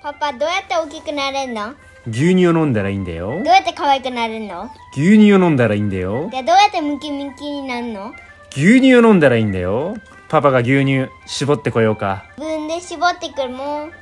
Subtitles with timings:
[0.00, 1.74] パパどうやって大きくなれるの？
[2.06, 3.30] 牛乳を飲んだらいいんだよ。
[3.32, 4.70] どうやって可愛くなるの？
[4.92, 6.30] 牛乳を飲んだらいいんだよ。
[6.30, 8.12] でどうやってムキムキになるの？
[8.52, 9.96] 牛乳を飲んだらいいんだよ。
[10.28, 12.24] パパが牛乳絞ってこようか。
[12.38, 13.92] 自分で絞ってくるもん。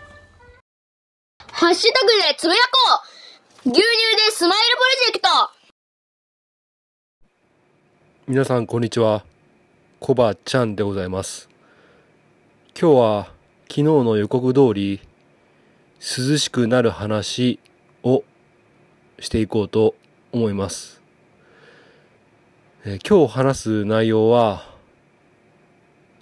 [1.51, 3.01] ハッシュタグでつぶやこ
[3.65, 3.71] う。
[3.71, 3.87] 牛乳で
[4.33, 5.29] スマイルプロジェクト。
[8.29, 9.25] 皆さんこんにちは。
[9.99, 11.49] コバちゃんでございます。
[12.79, 13.25] 今日は
[13.69, 15.01] 昨日の予告通り
[16.09, 17.59] 涼しくなる話
[18.05, 18.23] を
[19.19, 19.97] していこうと
[20.31, 21.03] 思います、
[22.85, 24.73] えー今日話す内容は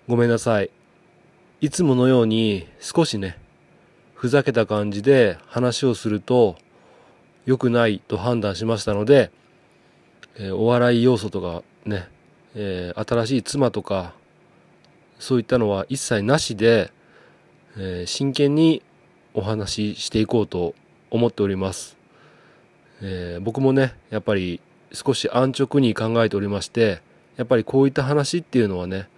[0.09, 0.71] ごめんなさい。
[1.61, 3.39] いつものように少しね
[4.15, 6.57] ふざけた感じで話をすると
[7.45, 9.31] 良くないと判断しましたので、
[10.37, 12.09] えーお笑い要素とかね、
[12.55, 14.15] えー新しい妻とか
[15.19, 16.91] そういったのは一切なしで、
[17.77, 18.83] えー真剣に
[19.35, 20.75] お話ししていこうと
[21.11, 21.97] 思っております、
[23.03, 24.61] えー僕もねやっぱり
[24.93, 27.03] 少し安直に考えておりまして
[27.37, 29.09] やっぱりこういった話っていうのはね、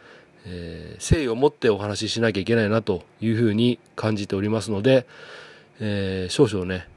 [0.46, 5.06] えー誠意を持ってお話ししなきゃいけないなというふうに感じておりますので、
[5.80, 6.88] えー少々ね、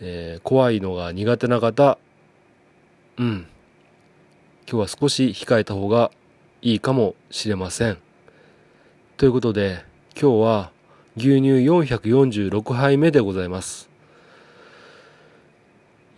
[0.00, 1.98] えー怖いのが苦手な方
[3.18, 3.46] うん
[4.68, 6.10] 今日は少し控えた方が
[6.60, 7.98] いいかもしれません。
[9.16, 9.84] ということで、
[10.20, 10.72] 今日は
[11.18, 13.88] 牛乳446杯目でございます。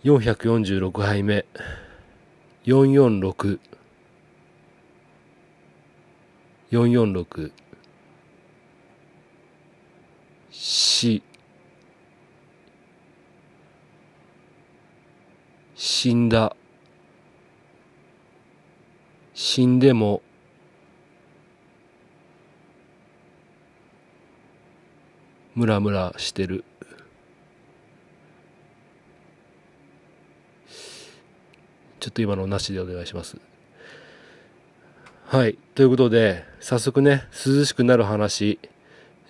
[0.03, 1.45] 446杯目。
[2.65, 3.59] 446。
[6.71, 7.51] 446。
[10.51, 11.23] 死。
[15.75, 16.57] 死んだ。
[19.33, 20.21] 死んでも
[25.59, 26.63] ムラムラしてる。
[31.99, 33.35] ちょっと今のなしでお願いします。
[35.25, 35.57] はい。
[35.75, 38.57] ということで早速ね涼しくなる話。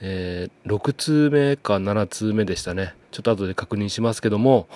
[0.02, 2.94] えー6通目か7通目でしたね。
[3.10, 4.68] ちょっと後で確認しますけども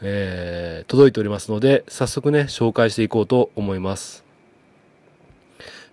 [0.00, 4.27] えー届いておりますので早速ね紹介していこうと思います。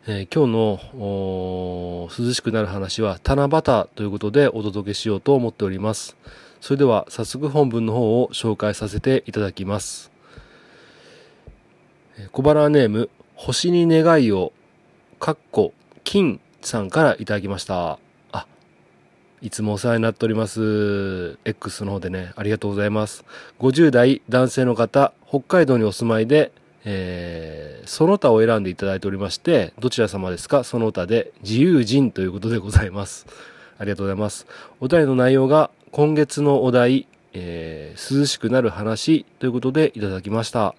[0.08, 0.52] えー今日
[1.00, 3.62] の涼しくなる話は七夕
[3.96, 6.16] ということでお届けしようと思っております。
[6.62, 10.12] それでは早速本文の方を紹介させていただきます。
[12.32, 14.54] 小腹ネーム、星に願いを、
[15.20, 15.74] かっこ、
[16.04, 17.98] 金さんからいただきました。
[18.32, 18.46] あ、
[19.42, 21.40] いつもお世話になっております。
[21.46, 23.26] X の方でね、ありがとうございます。
[23.58, 26.52] 50代男性の方、北海道にお住まいで、
[26.86, 30.64] えーその他を選んでいただいておりまして、どちら様ですか？
[30.64, 33.28] その他で自由人ということでございます。
[33.78, 34.48] ありがとうございます。
[34.80, 40.74] お題の内容が今月のお題、えー涼しくなる話ということでいただきました。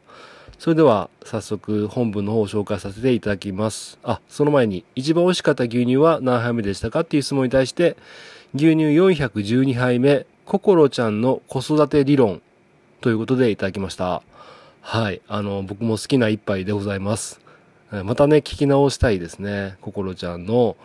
[0.59, 3.99] それでは早速本文の方を紹介させていただきます。
[4.03, 7.97] あ、その前に一番美味しかった牛乳は何杯目でしたかっていう質問に対して、
[8.55, 12.41] 牛乳412杯目、ココロちゃんの子育て理論
[13.01, 14.23] ということでいただきました。
[14.89, 15.21] はい。
[15.27, 17.41] あの、僕も好きな一杯でございます。
[18.05, 19.79] またね、聞き直したいですね。
[19.81, 20.77] ココロちゃんの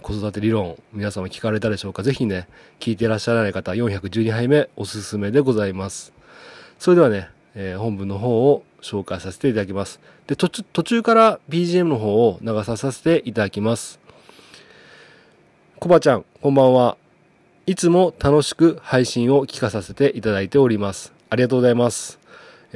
[0.00, 2.02] 子育て理論、皆様聞かれたでしょうか？
[2.02, 2.48] ぜひね、
[2.80, 6.14] 聞いてらっしゃらない方、412杯目おすすめでございます。
[6.78, 10.00] それではね、えー本文の方を紹介させていただきます。
[10.26, 14.00] で、途中、途中から BGM の方を流させていただきます。
[15.80, 16.96] コバちゃん、こんばんは。
[17.66, 21.12] いつも楽しく配信を聞かさせていただいております。
[21.28, 22.23] ありがとうございます。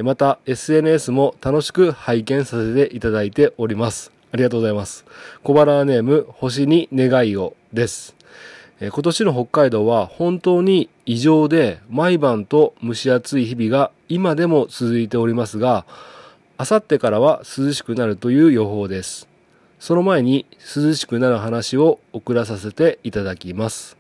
[0.03, 4.13] また SNS も楽しく拝見させていただいております。
[4.33, 5.05] ありがとうございます。
[5.43, 8.15] 小腹ネーム星に願いをです。
[8.81, 15.85] 今年の北海道は本当に異常で毎晩と蒸し暑い日々が今でも続いておりますが、
[16.59, 19.27] あさってからは涼しくなるという予報です。
[19.81, 23.97] その前に涼しくなる話を送らさせていただきます。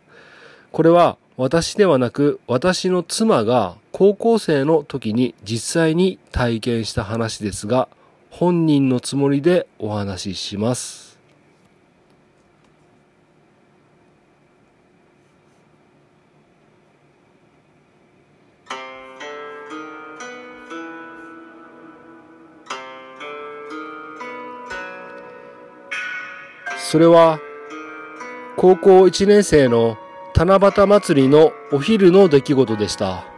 [0.70, 7.89] これは私ではなく私の妻が高校生の時に実際に体験した話ですが
[8.30, 11.18] 本人のつもりでお話しします。
[26.77, 27.41] それは
[28.56, 29.98] 高校1年生の
[30.36, 33.37] 七夕祭りのお昼の出来事でした。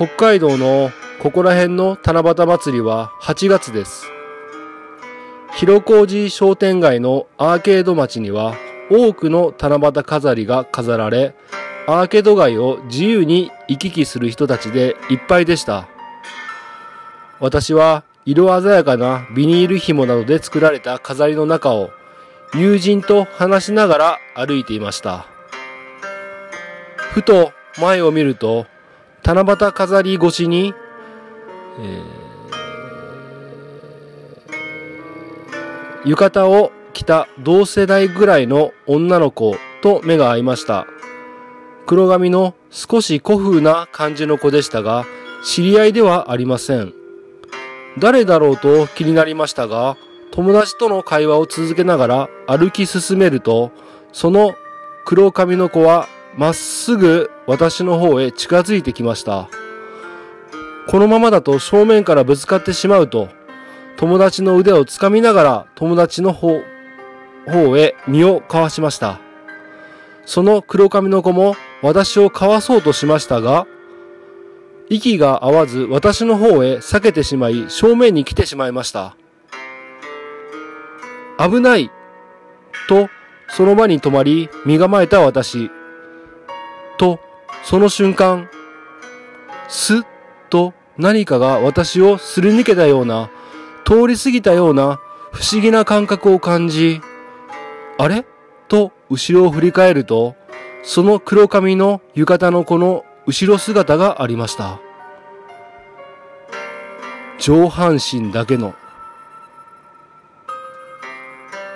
[0.00, 4.06] 北海道のここら辺の七夕祭りは8月です。
[5.52, 8.54] 広小路商店街のアーケード町には
[8.90, 11.34] 多くの七夕飾りが飾られ、
[11.86, 15.86] アーケード街を自由に行き来する人たちでいっぱいでした。
[17.38, 21.90] 私は色鮮やかなビニール紐などで作られた飾りの中を
[22.54, 25.26] 友人と話しながら歩いていました。
[26.96, 28.64] ふと前を見ると
[29.22, 30.74] 七夕飾り越しに、
[31.78, 32.20] えー
[36.04, 40.86] 浴衣を着た同世代ぐらいの女の子と目が合いました。
[41.86, 45.04] 黒髪の少し古風な感じの子でしたが、
[45.44, 46.94] 知り合いではありません。
[47.98, 49.96] 誰だろうと気になりましたが、
[50.30, 53.70] 友達との会話を続けながら歩き進めると、
[54.12, 54.54] その
[55.04, 59.48] 黒髪の子はまっすぐ私の方へ近づいてきました。
[60.88, 63.28] このままだと正面からぶつかってしまうと、
[63.96, 66.62] 友達の腕をつかみながら友達の方、
[67.46, 69.20] 方へ身をかわしました。
[70.24, 73.66] その黒髪の子も私をかわそうとしましたが、
[74.88, 79.16] 息が合わず私の方へ避けてしまい正面に来てしまいました。
[81.38, 81.90] 危ない
[82.88, 83.08] と
[83.48, 85.70] その場に止まり身構えた私。
[87.00, 87.18] と、
[87.64, 88.50] その瞬間、
[89.68, 90.02] すっ
[90.50, 93.30] と何かが私をすり抜けたような、
[93.86, 95.00] 通り過ぎたような
[95.32, 97.00] 不思議な感覚を感じ、
[97.98, 98.26] あれ？
[98.68, 100.36] と後ろを振り返ると、
[100.82, 104.78] その黒髪の浴衣の子の後ろ姿がありました。
[107.38, 108.74] 上半身だけの。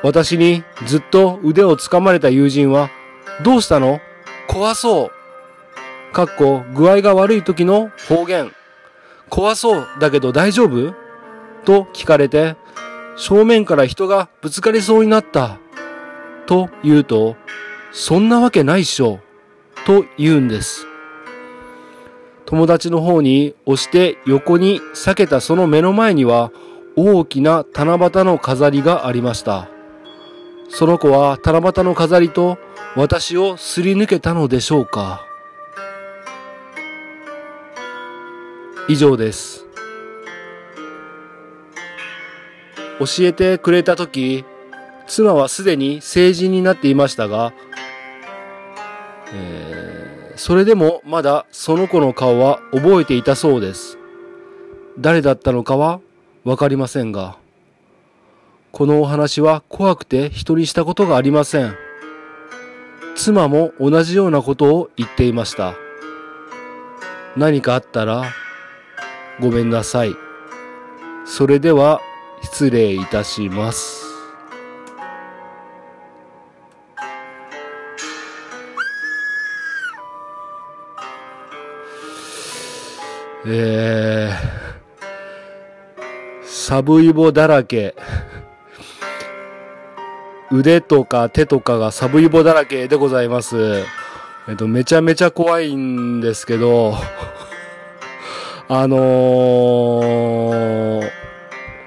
[0.02, 2.90] 私にずっと腕を掴まれた友人は、
[3.42, 4.00] どうしたの？
[4.48, 5.10] 怖そう。
[6.14, 8.52] かっこ具合が悪い時の方言。
[9.28, 10.94] 怖そうだけど大丈夫？
[11.64, 12.56] と聞かれて、
[13.16, 15.58] 正面から人がぶつかりそうになった。
[16.46, 17.36] と言うと、
[17.90, 19.18] そんなわけないっしょ。
[19.86, 20.86] と言うんです。
[22.46, 26.52] 友達の方に押して横に避けたその目の前には
[26.94, 29.68] 大きな七夕の飾りがありました。
[30.68, 32.56] その子は七夕の飾りと
[32.94, 35.26] 私をすり抜けたのでしょうか。
[38.88, 39.66] 以上です。
[42.98, 44.44] 教えてくれた時、
[45.06, 47.52] 妻はすでに成人になっていましたが、
[49.32, 49.84] えー
[50.36, 53.98] それでもまだその子の顔は覚えていたそうです。
[54.98, 56.00] 誰だったのかは
[56.44, 57.36] わかりませんが、
[58.72, 61.76] このお話は怖くて人にしたことがありません。
[63.14, 65.74] 妻も同じようなことを言っていました。
[67.36, 68.24] 何かあったら
[69.40, 70.14] ごめんなさい。
[71.26, 72.00] それでは
[72.42, 74.04] 失礼いたします。
[83.46, 87.94] えー、サブイボだらけ。
[90.50, 93.84] 腕とか手とかがサブイボだらけでございます。
[94.48, 96.94] えっと、めちゃめちゃ怖いんですけど、
[98.68, 101.10] あのー、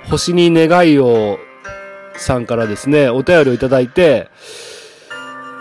[0.10, 1.40] 星に願いを
[2.16, 4.30] さんからですね、お便りをいただいて、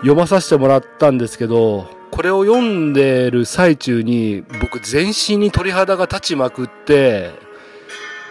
[0.00, 7.30] 読まさせてもらったんですけど、これを読んでる最中に、僕全身に鳥肌が立ちまくって、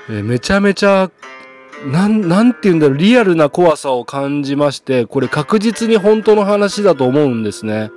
[0.10, 1.10] えめちゃめちゃ、
[1.88, 7.90] なん、なんて言うんだろう、リアルな怖さを感じまして、これ確実に本当の話だと思うんですね。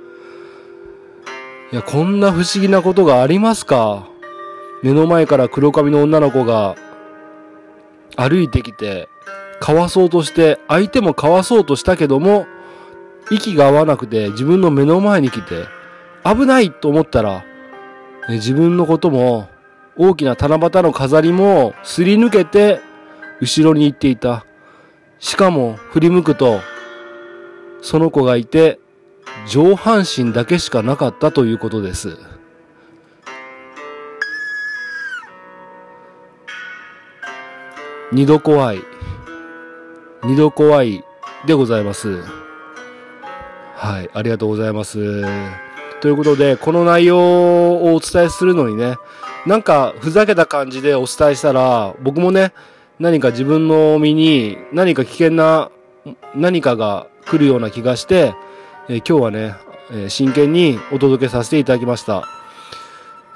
[1.71, 4.09] いや、こんな不思議なことがありますか？
[4.81, 6.75] 目の前から黒髪の女の子が
[8.15, 9.09] 歩いてきて、
[9.59, 12.47] かわそうとして、相手もかわそうとしたけども、
[13.31, 15.65] 息が合わなくて自分の目の前に来て、
[16.23, 17.43] 危ないと思ったら、
[18.27, 19.49] ね自分のことも、
[19.97, 22.79] 大きな七夕の飾りもすり抜けて、
[23.41, 24.45] 後ろに行っていた。
[25.19, 26.61] しかも振り向くと、
[27.81, 28.79] その子がいて、
[29.47, 32.17] 上半身だけしかなかったということです。
[38.11, 38.81] 二度怖い。
[40.23, 41.03] 二度怖い
[41.45, 42.23] でございます。
[43.75, 45.23] はい、ありがとうございます。
[46.01, 48.95] ということで、この内容をお伝えするのにね、
[49.45, 52.51] なんかふざけた感じでお伝えしたら、僕もね、
[52.99, 55.69] 何か自分の身に何か危険な
[56.33, 58.33] 何かが来るような気がして、
[58.89, 59.55] えー今日はね、
[59.91, 62.27] えー真剣にお届けさせていただきました。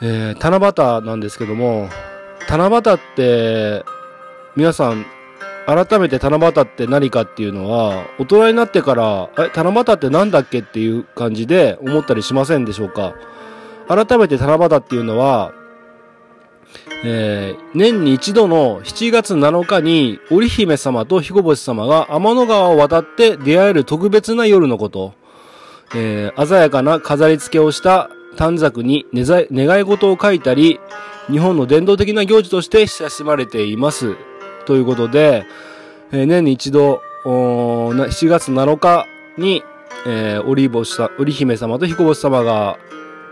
[0.02, 1.90] えー七夕なんですけども、
[2.50, 3.86] 七夕って
[4.56, 5.06] 皆さん
[5.66, 13.16] 改めて七夕って何かっていうのは、大人になってから、え、七夕ってなんだっけっていう感じで思ったりしませんでしょうか？
[13.88, 15.54] 改めて七夕っていうのは、
[17.06, 25.14] えー年に一度の7月7日に織姫様と彦星様が天の川を渡って出会える特別な夜のこと。
[25.96, 30.80] えー鮮やかな飾り付けをした短冊に願い事を書いたり、
[31.32, 34.18] 日本の伝統的な行事として親しまれています。
[34.66, 35.46] ということで、
[36.12, 39.64] えー年に一度、7月7日に、
[40.06, 42.78] えー、織星さ織姫様と彦星様が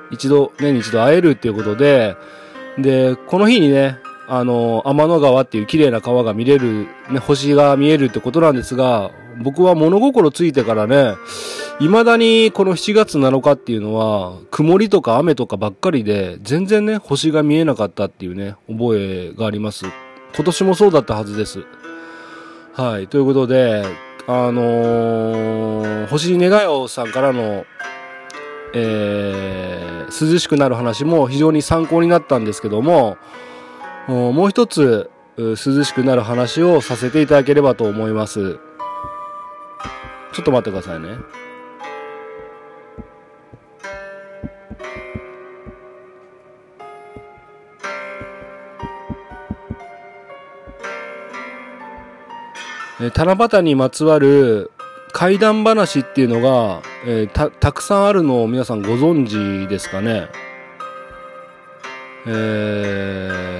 [0.09, 2.15] 一度、年に一度会えるっていうことで、
[2.77, 3.97] で、この日にね、
[4.27, 9.11] あの、天の川っていう綺麗な川が見れる、ね、星が見えるってことなんですが、
[9.43, 11.15] 僕は物心ついてからね、
[11.79, 19.85] 未だにこの7月7日っていうのは、曇りとか雨とかばっかりで、全然ね、星が見えなかったっていうね、覚えがあります。
[20.35, 21.65] 今年もそうだったはずです。
[22.73, 23.07] はい。
[23.07, 23.83] ということで、
[24.27, 27.65] あのー星に願いをさんからの、
[28.73, 33.17] えー涼しくなる話も非常に参考になったんですけども、
[34.07, 38.59] もう一つ、涼しくなる話をさせていただければと思います。
[40.33, 41.17] ちょっと待ってくださいね。
[53.09, 54.69] 七夕にまつわる
[55.11, 60.27] 怪談話っていうのが、えーた、たくさんあるのを皆さんご存知ですかね？
[62.27, 63.51] えー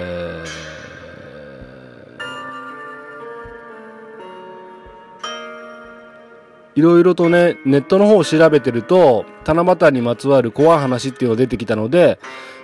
[6.73, 12.17] いろいろとね、ネットの方を調べてると、七夕にまつわる怖い話っていうのが出てきたので、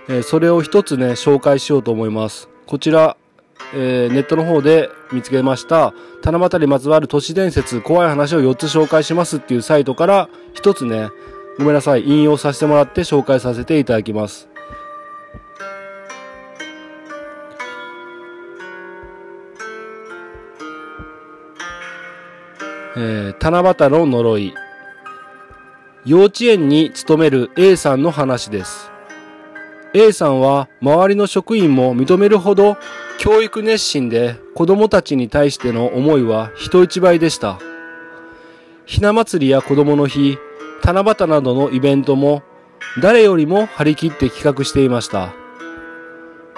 [0.07, 2.47] えーそれを一つね、紹介しようと思います。
[2.67, 3.17] こちら、
[3.73, 11.09] えーネットの方で見つけました、七夕にまつわる都市伝説、怖い話を4つ紹介しますっていうサイトから、一つね、
[11.57, 14.47] ごめんなさい、引用させてもらって紹介させていただきます。
[22.95, 24.53] えー七夕の呪い。
[26.05, 28.91] 幼稚園に勤める A さんの話です。
[29.93, 32.77] A さんは周りの職員も認めるほど
[33.17, 37.59] 教育熱心で子供たちに対しての思いは人一倍でした。
[38.85, 40.37] ひな祭りや子供の日、
[40.83, 42.43] 七夕などのイベントも
[43.01, 45.33] 誰よりも張り切って企画していました。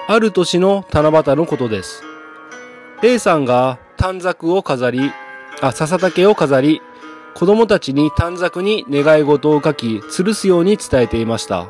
[0.08, 2.04] ある年の七夕のことです。
[3.04, 5.12] A さんが短冊を飾り、
[5.62, 6.82] あ、笹竹を飾り、
[7.36, 11.70] 子供たちに短冊に願い事を書き、吊るすように伝えていました。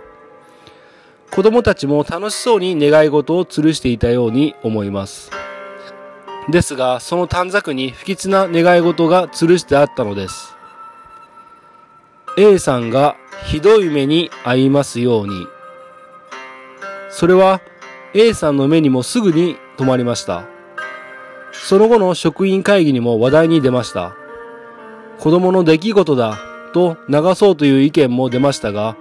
[1.32, 5.32] 子供たちも楽しそうに願い事を吊るしていたように思います。
[6.50, 10.56] ですが、その短冊に不吉な願い事が吊るしてあったのです。
[12.38, 15.48] A さんがひどい目に遭いますように。
[17.10, 17.62] それは
[18.14, 20.46] A さんの目にもすぐに止まりました。
[21.52, 24.16] その後の職員会議にも話題に出ました。
[25.20, 26.40] 子供の出来事だ
[26.74, 28.96] と流そうという意見も出ましたが、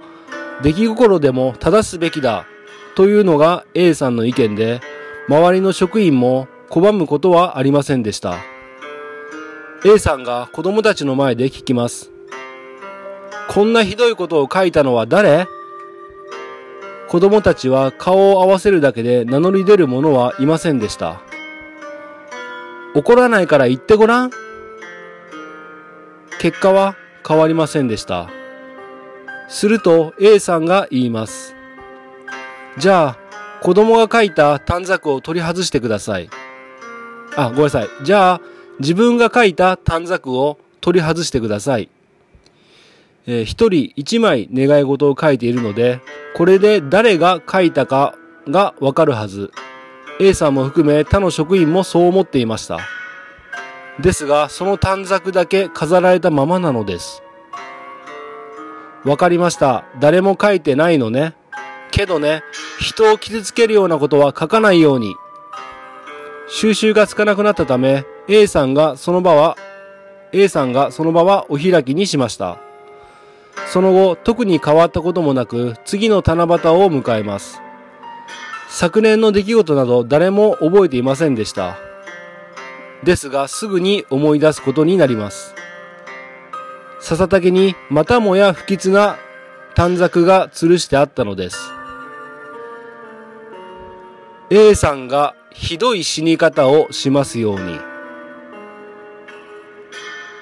[0.61, 2.45] 出来心でも正すべきだ
[2.95, 4.81] というのが A さんの意見で、
[5.29, 8.37] 周りの職員も拒むことはありませんでした。
[9.85, 12.11] A さんが子供たちの前で聞きます。
[13.47, 15.47] こんなひどいことを書いたのは誰？
[17.07, 21.21] 子供たちは顔を合わせるだけで名乗り出る者はいませんでした。
[22.93, 24.31] 怒らないから言ってごらん。
[26.39, 26.95] 結果は
[27.27, 28.29] 変わりませんでした。
[29.49, 31.55] すると A さんが言います。
[32.77, 33.17] じゃあ、
[33.61, 36.29] 子供が書いた短冊を取り外してください。
[37.35, 37.89] あ、ごめんなさい。
[38.03, 38.41] じゃあ、
[38.79, 41.89] 自分が書いた短冊を取り外してください。
[43.27, 45.99] えー一人一枚願い事を書いているので、
[46.35, 48.15] これで誰が書いたか
[48.47, 49.51] がわかるはず。
[50.21, 52.79] A さんも含め他の職員もそう思っていました。
[53.99, 57.23] ですが、その短冊だけ飾られたままなのです。
[59.05, 59.85] わかりました。
[59.99, 61.35] 誰も書いてないのね。
[61.91, 62.43] けどね、
[62.79, 65.15] 人を傷つけるようなことは書かないように。
[66.47, 69.57] 収集がつかなくなったため、A さんがその場は、
[70.31, 72.57] A さんがその場はお開きにしました。
[73.67, 77.61] その後、特に変わったこともなく、次の七夕を迎えます。
[78.67, 81.77] 昨年の出来事など誰も覚えていませんでした。
[83.03, 85.55] ですが、すぐに思い出すことになります。
[86.99, 89.17] 笹竹にまたもや不吉な
[89.75, 91.57] 短冊が吊るしてあったのです。
[94.49, 97.79] A さんがひどい死に方をしますように。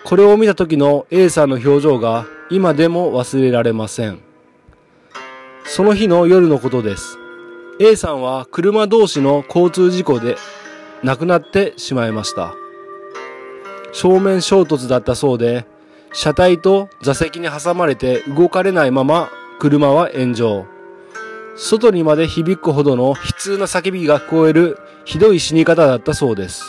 [0.03, 4.19] これを見た時の A さんの表情が今でも忘れられません。
[5.65, 7.17] その日の夜のことです。
[7.79, 10.37] A さんは車同士の交通事故で
[11.03, 12.55] 亡くなってしまいました。
[13.91, 15.67] 正面衝突だったそうで、
[16.19, 20.65] 車体と座席に挟まれて動かれないまま車は炎上。
[21.55, 26.63] 外にまで響くほどの悲痛な叫びが聞こえるひどい死に方だったそうです。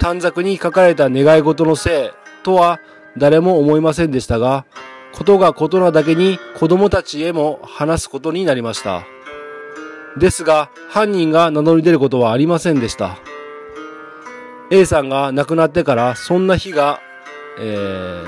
[0.00, 2.10] 短冊に書かれた願い事のせい
[2.42, 2.80] とは
[3.16, 4.66] 誰も思いませんでしたが、
[5.12, 9.04] ことが異なだけに子供たちへも話すことになりました。
[10.18, 13.18] ですが、犯人が名乗り出ることはありませんでした。
[14.72, 17.00] A さんが亡くなってからそんな日が、
[17.60, 18.24] え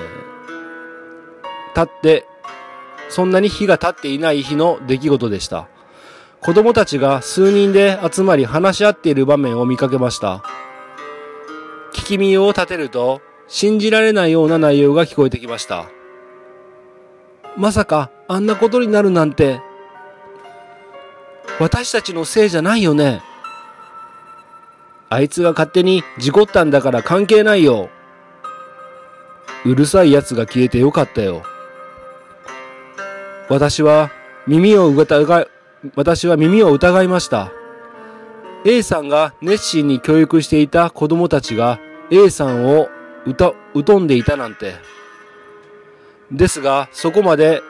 [1.75, 2.27] ー、経って、
[3.09, 5.69] そんなに日が経っていない日の出来事でした。
[6.41, 10.43] 子供たちが数人で集まり話し合っている場面を見かけました。
[11.93, 15.87] 聞き耳を立てると、信じられないような内容が聞こえてきました。
[17.57, 19.61] まさか、あんなことになるなんて、
[21.59, 23.23] 私たちのせいじゃないよね。
[25.11, 27.91] あいつが勝手に事故ったんだから関係ないよ。
[29.65, 31.43] うるさい奴が消えてよかったよ。
[33.49, 34.11] 私は
[34.47, 35.47] 耳を疑い、
[35.95, 37.53] 私は耳を疑いました。
[38.65, 41.79] A さんが熱心に教育していた子供たちが
[42.11, 42.89] A さんを
[43.27, 43.53] うた、
[43.87, 44.75] 疎んでいたなんて。
[46.31, 47.63] ですが、そこまで、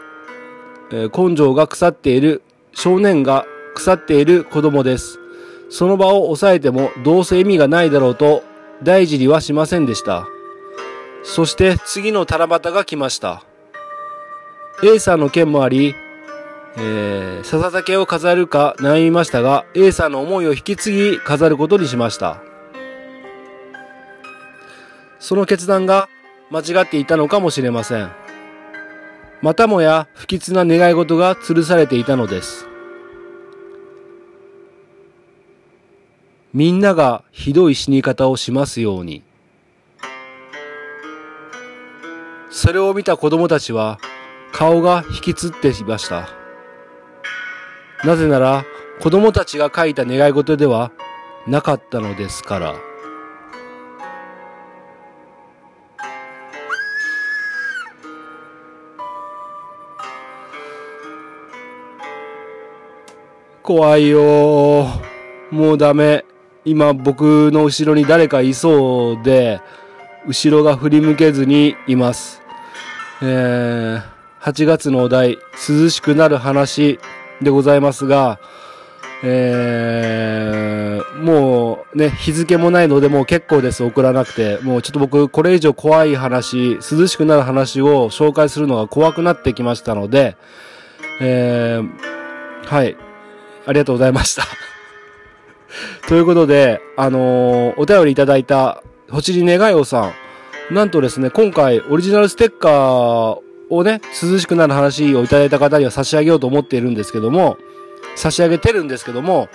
[0.93, 2.43] えー根性が腐っている
[2.73, 5.19] 少年が腐っている子供です。
[5.71, 8.43] その場を抑えてもどうせ意味がないだろうと
[8.83, 10.27] 大事にはしませんでした。
[11.23, 13.45] そして次の七夕が来ました。
[14.83, 15.95] A さんの件もあり、
[16.77, 22.43] えー、笹竹を飾るか悩みましたが、A さんの思いを引き継ぎ飾ることにしました。
[25.19, 26.09] その決断が
[26.51, 28.11] 間違っていたのかもしれません。
[29.43, 32.67] またもや不吉な願い事が吊るされていたのです。
[36.53, 39.23] みんながひどい死に方をしますように。
[42.51, 43.99] それを見た子供たちは
[44.53, 46.29] 顔が引きつっていました。
[48.05, 48.65] なぜなら
[49.01, 50.91] 子供たちが書いた願い事では
[51.47, 52.75] なかったのですから。
[63.63, 64.89] 怖いよ
[65.53, 66.25] もうダメ。
[66.65, 69.61] 今僕の後ろに誰かいそうで、
[70.27, 72.40] 後ろが振り向けずにいます。
[73.23, 74.03] えー、
[74.41, 76.99] 8月のお題、涼しくなる話
[77.43, 78.41] でございますが、
[79.23, 84.59] えー、もうね、日付もないのでもう結構です、送らなくて。
[84.63, 90.37] もうちょっと僕、これ以上怖い話、涼しくなる話を紹介するのが怖くなってきましたので、
[91.21, 92.97] えー、はい。
[93.67, 94.45] ありがとうございました。
[96.09, 100.13] ということで、あのーお便りいただいた、星に願いをさん。
[100.71, 107.59] なんとですね、今回オリジナルステッカーをね、涼しくなる話をいただいた方には差し上げようと思っているんですけども、
[108.15, 109.49] 差し上げてるんですけども、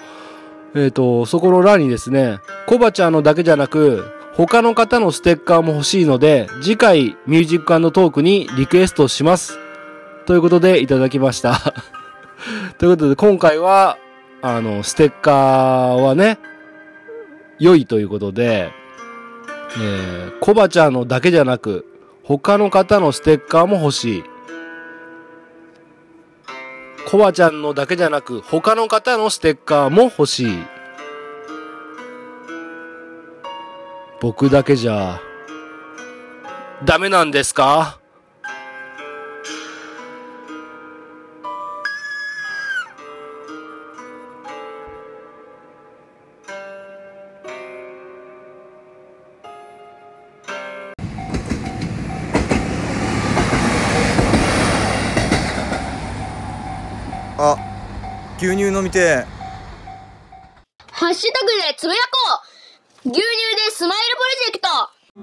[0.75, 9.57] えっ、と、そこの欄にですね、コバちゃんのだけじゃなく、他の方のステッカーも欲しいので、次回ミュージックトークにリクエストします。
[10.25, 11.73] ということでいただきました。
[12.77, 13.97] ということで、今回は、
[14.41, 16.39] あの、ステッカーはね、
[17.57, 18.73] 良いということで、
[19.77, 21.85] えー、コバちゃんのだけじゃなく、
[22.23, 24.23] 他の方のステッカーも欲しい。
[27.07, 30.65] コバちゃんのだけじゃなく、他の方のステッカーも欲しい。
[34.21, 35.21] 僕だけじゃ、
[36.83, 37.99] ダメなんですか？
[57.37, 57.57] あ
[58.37, 59.25] 牛乳飲みてえ。
[60.91, 62.41] ハッシュタグでつぶやこ
[63.05, 63.09] う。
[63.09, 64.67] 牛乳でスマイルプロジェクト。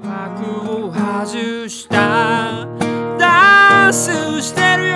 [0.07, 2.67] 幕を外した。
[3.19, 4.95] ダンスしてるよ。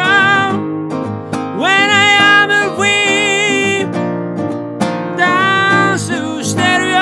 [1.58, 3.90] When I am a queen
[5.16, 6.12] ダンス
[6.44, 6.98] してるよ。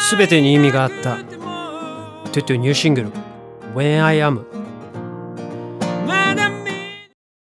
[0.00, 1.16] すべてに意味があった。
[1.16, 3.12] トゥトゥニューシングル。
[3.74, 4.44] When I Am